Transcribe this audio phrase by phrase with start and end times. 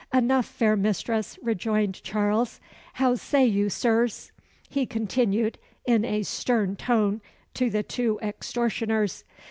[0.11, 2.59] "Enough, fair mistress," rejoined Charles.
[2.93, 4.31] "How say you, Sirs,"
[4.67, 7.21] he continued, in a stern tone,
[7.53, 9.23] to the two extortioners.